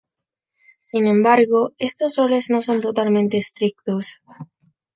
[0.79, 4.15] Sin embargo, estos roles no son totalmente estrictos.